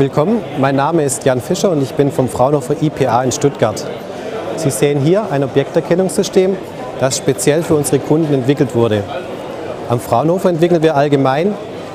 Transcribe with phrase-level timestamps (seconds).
[0.00, 3.84] Willkommen, mein Name ist Jan Fischer und ich bin vom Fraunhofer IPA in Stuttgart.
[4.56, 6.56] Sie sehen hier ein Objekterkennungssystem,
[6.98, 9.04] das speziell für unsere Kunden entwickelt wurde.
[9.90, 11.52] Am Fraunhofer entwickeln wir allgemein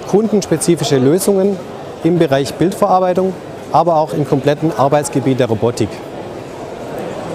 [0.07, 1.57] kundenspezifische Lösungen
[2.03, 3.33] im Bereich Bildverarbeitung,
[3.71, 5.89] aber auch im kompletten Arbeitsgebiet der Robotik.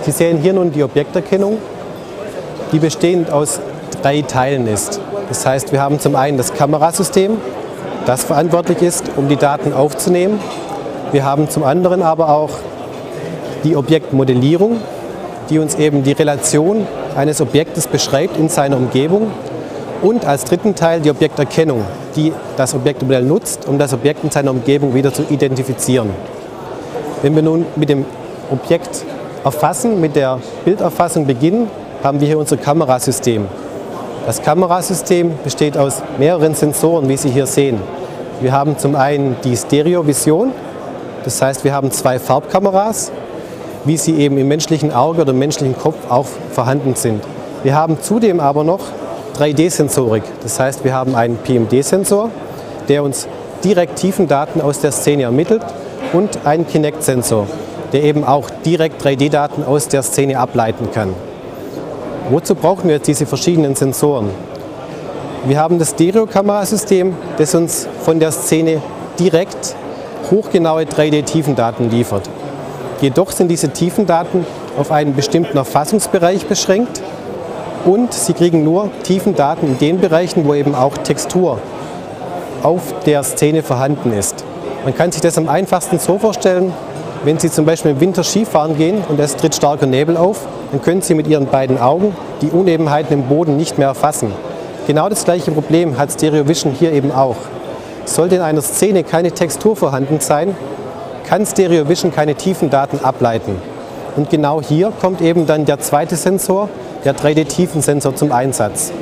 [0.02, 1.58] Sie sehen hier nun die Objekterkennung,
[2.70, 3.58] die bestehend aus
[4.02, 5.00] drei Teilen ist.
[5.28, 7.38] Das heißt, wir haben zum einen das Kamerasystem,
[8.06, 10.40] das verantwortlich ist, um die Daten aufzunehmen.
[11.12, 12.50] Wir haben zum anderen aber auch
[13.64, 14.76] die Objektmodellierung,
[15.48, 16.86] die uns eben die Relation
[17.16, 19.32] eines Objektes beschreibt in seiner Umgebung.
[20.02, 21.82] Und als dritten Teil die Objekterkennung,
[22.14, 26.10] die das Objektmodell nutzt, um das Objekt in seiner Umgebung wieder zu identifizieren.
[27.22, 28.06] Wenn wir nun mit dem
[28.50, 29.04] Objekt
[29.44, 31.68] erfassen, mit der Bilderfassung beginnen,
[32.04, 33.46] haben wir hier unser Kamerasystem.
[34.26, 37.78] Das Kamerasystem besteht aus mehreren Sensoren, wie Sie hier sehen.
[38.40, 40.52] Wir haben zum einen die Stereovision,
[41.24, 43.12] das heißt, wir haben zwei Farbkameras,
[43.84, 47.22] wie sie eben im menschlichen Auge oder im menschlichen Kopf auch vorhanden sind.
[47.62, 48.80] Wir haben zudem aber noch
[49.38, 52.30] 3D-Sensorik, das heißt, wir haben einen PMD-Sensor,
[52.88, 53.28] der uns
[53.64, 55.62] direkt Tiefendaten aus der Szene ermittelt
[56.12, 57.46] und einen Kinect-Sensor,
[57.92, 61.14] der eben auch direkt 3D-Daten aus der Szene ableiten kann.
[62.30, 64.30] Wozu brauchen wir jetzt diese verschiedenen Sensoren?
[65.46, 68.82] Wir haben das Stereokamerasystem, das uns von der Szene
[69.18, 69.74] direkt
[70.30, 72.28] hochgenaue 3D-Tiefendaten liefert.
[73.00, 74.44] Jedoch sind diese Tiefendaten
[74.78, 77.00] auf einen bestimmten Erfassungsbereich beschränkt
[77.84, 81.58] und Sie kriegen nur Tiefendaten in den Bereichen, wo eben auch Textur
[82.62, 84.44] auf der Szene vorhanden ist.
[84.84, 86.72] Man kann sich das am einfachsten so vorstellen,
[87.24, 90.80] wenn Sie zum Beispiel im Winter Skifahren gehen und es tritt starker Nebel auf, dann
[90.80, 94.32] können Sie mit Ihren beiden Augen die Unebenheiten im Boden nicht mehr erfassen.
[94.86, 97.36] Genau das gleiche Problem hat Stereo Vision hier eben auch.
[98.04, 100.56] Sollte in einer Szene keine Textur vorhanden sein,
[101.24, 103.56] kann Stereo Vision keine tiefen Daten ableiten.
[104.16, 106.68] Und genau hier kommt eben dann der zweite Sensor,
[107.04, 108.92] der 3D-Tiefensensor zum Einsatz.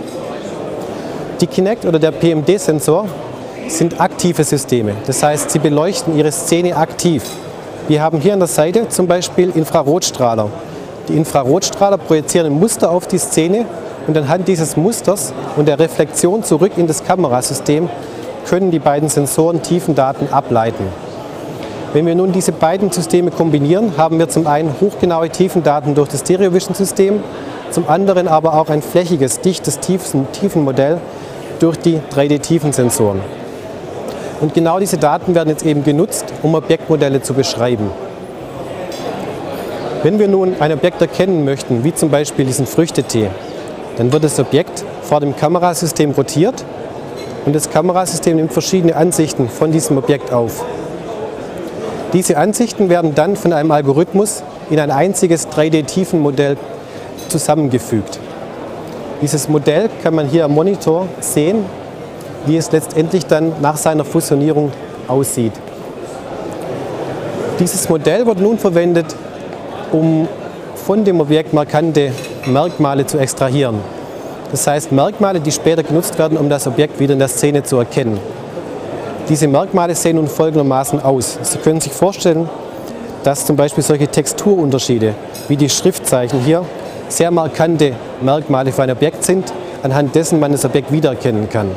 [1.41, 3.07] Die Kinect oder der PMD-Sensor
[3.69, 4.93] sind aktive Systeme.
[5.07, 7.23] Das heißt, sie beleuchten ihre Szene aktiv.
[7.87, 10.51] Wir haben hier an der Seite zum Beispiel Infrarotstrahler.
[11.09, 13.65] Die Infrarotstrahler projizieren ein Muster auf die Szene
[14.07, 17.89] und anhand dieses Musters und der Reflexion zurück in das Kamerasystem
[18.49, 20.85] können die beiden Sensoren Tiefendaten ableiten.
[21.93, 26.21] Wenn wir nun diese beiden Systeme kombinieren, haben wir zum einen hochgenaue Tiefendaten durch das
[26.21, 27.23] Stereo-Vision-System,
[27.71, 30.99] zum anderen aber auch ein flächiges, dichtes Tiefenmodell
[31.61, 33.21] durch die 3D-Tiefensensoren.
[34.41, 37.91] Und genau diese Daten werden jetzt eben genutzt, um Objektmodelle zu beschreiben.
[40.03, 43.31] Wenn wir nun ein Objekt erkennen möchten, wie zum Beispiel diesen Früchtetee,
[43.97, 46.65] dann wird das Objekt vor dem Kamerasystem rotiert
[47.47, 50.65] und das Kamerasystem nimmt verschiedene Ansichten von diesem Objekt auf.
[52.13, 56.57] Diese Ansichten werden dann von einem Algorithmus in ein einziges 3D-Tiefenmodell
[57.29, 58.19] zusammengefügt.
[59.21, 61.65] Dieses Modell kann man hier am Monitor sehen
[62.47, 64.73] wie es letztendlich dann nach seiner Fusionierung
[65.07, 65.53] aussieht.
[67.61, 69.15] Dieses Modell wird nun verwendet,
[69.93, 70.29] um
[70.75, 72.13] von dem Objekt markante
[72.47, 73.77] Merkmale zu extrahieren.
[74.51, 77.77] Das heißt Merkmale, die später genutzt werden, um das Objekt wieder in der Szene zu
[77.77, 78.19] erkennen.
[79.29, 81.39] Diese Merkmale sehen nun folgendermaßen aus.
[81.43, 82.49] Sie können sich vorstellen,
[83.25, 85.15] dass zum Beispiel solche Texturunterschiede
[85.49, 86.65] wie die Schriftzeichen hier
[87.09, 91.71] sehr markante Merkmale für ein Objekt sind, anhand dessen man das Objekt wiedererkennen kann.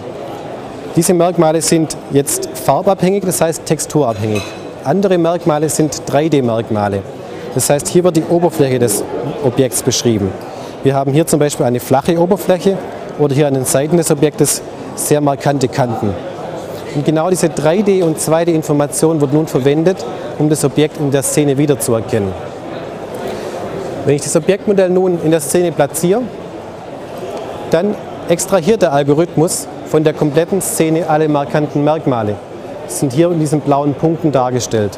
[0.96, 4.42] Diese Merkmale sind jetzt farbabhängig, das heißt texturabhängig.
[4.84, 7.02] Andere Merkmale sind 3D-Merkmale.
[7.54, 9.04] Das heißt, hier wird die Oberfläche des
[9.44, 10.32] Objekts beschrieben.
[10.84, 12.76] Wir haben hier zum Beispiel eine flache Oberfläche
[13.20, 14.64] oder hier an den Seiten des Objektes
[14.96, 16.12] sehr markante Kanten.
[16.96, 20.04] Und genau diese 3D- und 2D-Information wird nun verwendet,
[20.40, 22.34] um das Objekt in der Szene wiederzuerkennen.
[24.06, 26.24] Wenn ich das Objektmodell nun in der Szene platziere,
[27.70, 27.94] dann
[28.28, 32.36] extrahiert der Algorithmus von der kompletten Szene alle markanten Merkmale.
[32.88, 34.98] Das sind hier in diesen blauen Punkten dargestellt.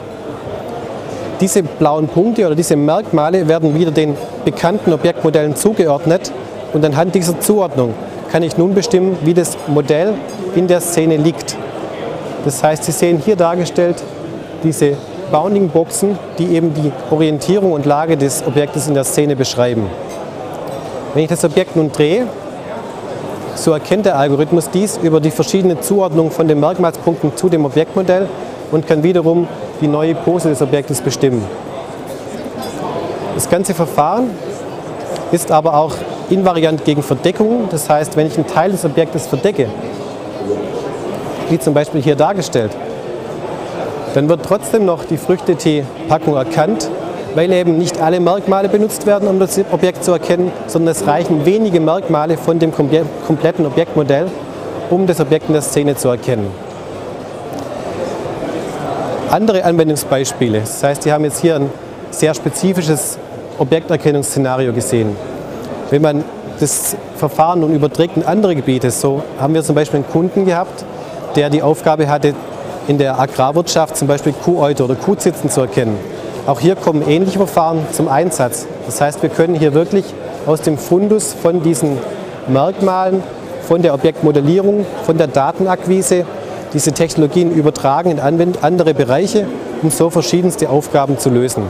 [1.40, 4.16] Diese blauen Punkte oder diese Merkmale werden wieder den
[4.46, 6.32] bekannten Objektmodellen zugeordnet
[6.74, 7.94] und anhand dieser Zuordnung
[8.32, 10.14] kann ich nun bestimmen, wie das Modell
[10.56, 11.56] in der Szene liegt.
[12.46, 14.04] Das heißt, Sie sehen hier dargestellt
[14.64, 14.94] diese
[15.32, 19.88] Bounding-Boxen, die eben die Orientierung und Lage des Objektes in der Szene beschreiben.
[21.14, 22.28] Wenn ich das Objekt nun drehe,
[23.56, 28.28] so erkennt der Algorithmus dies über die verschiedene Zuordnung von den Merkmalspunkten zu dem Objektmodell
[28.72, 29.48] und kann wiederum
[29.84, 31.44] die neue Pose des Objektes bestimmen.
[33.36, 34.30] Das ganze Verfahren
[35.34, 35.94] ist aber auch
[36.30, 37.68] invariant gegen Verdeckung.
[37.70, 39.68] Das heißt, wenn ich einen Teil des Objektes verdecke,
[41.50, 42.72] wie zum Beispiel hier dargestellt,
[44.14, 46.90] dann wird trotzdem noch die Früchtetee-Packung erkannt,
[47.36, 51.46] weil eben nicht alle Merkmale benutzt werden, um das Objekt zu erkennen, sondern es reichen
[51.46, 54.28] wenige Merkmale von dem kompletten Objektmodell,
[54.90, 56.48] um das Objekt in der Szene zu erkennen.
[59.34, 61.72] Andere Anwendungsbeispiele, das heißt, Sie haben jetzt hier ein
[62.12, 63.18] sehr spezifisches
[63.58, 65.16] Objekterkennungsszenario gesehen.
[65.90, 66.24] Wenn man
[66.60, 70.86] das Verfahren nun überträgt in andere Gebiete, so haben wir zum Beispiel einen Kunden gehabt,
[71.36, 72.36] der die Aufgabe hatte,
[72.88, 75.98] in der Agrarwirtschaft zum Beispiel Kuhäute oder Kuhzitzen zu erkennen.
[76.46, 78.68] Auch hier kommen ähnliche Verfahren zum Einsatz.
[78.86, 80.06] Das heißt, wir können hier wirklich
[80.46, 81.98] aus dem Fundus von diesen
[82.46, 83.24] Merkmalen,
[83.68, 86.24] von der Objektmodellierung, von der Datenakquise
[86.74, 88.20] diese Technologien übertragen in
[88.62, 89.46] andere Bereiche,
[89.82, 91.64] um so verschiedenste Aufgaben zu lösen.